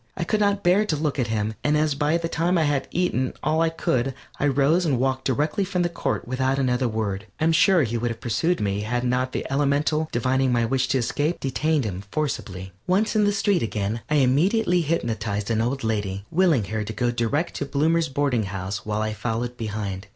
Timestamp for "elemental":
9.51-10.09